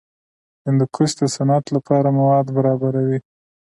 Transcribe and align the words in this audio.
هندوکش 0.65 1.11
د 1.19 1.21
صنعت 1.35 1.65
لپاره 1.75 2.15
مواد 2.19 2.45
برابروي. 2.57 3.19